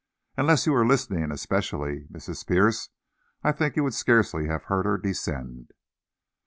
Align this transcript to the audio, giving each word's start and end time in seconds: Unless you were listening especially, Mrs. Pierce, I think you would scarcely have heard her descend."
Unless 0.35 0.65
you 0.65 0.71
were 0.73 0.83
listening 0.83 1.31
especially, 1.31 2.07
Mrs. 2.11 2.47
Pierce, 2.47 2.89
I 3.43 3.51
think 3.51 3.75
you 3.75 3.83
would 3.83 3.93
scarcely 3.93 4.47
have 4.47 4.63
heard 4.63 4.87
her 4.87 4.97
descend." 4.97 5.69